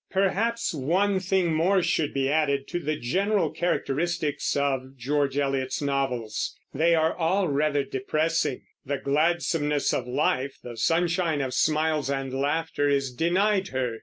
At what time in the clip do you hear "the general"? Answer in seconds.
2.79-3.51